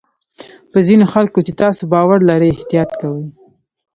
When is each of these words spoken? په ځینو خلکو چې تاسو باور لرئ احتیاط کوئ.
په 0.71 0.77
ځینو 0.87 1.05
خلکو 1.13 1.39
چې 1.45 1.53
تاسو 1.61 1.81
باور 1.93 2.19
لرئ 2.29 2.49
احتیاط 2.53 2.89
کوئ. 3.01 3.25